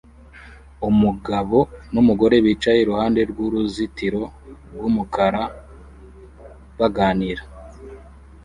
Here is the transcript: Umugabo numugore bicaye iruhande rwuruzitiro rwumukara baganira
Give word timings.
Umugabo 0.89 1.57
numugore 1.93 2.35
bicaye 2.45 2.79
iruhande 2.81 3.19
rwuruzitiro 3.31 4.23
rwumukara 4.73 5.43
baganira 6.79 7.43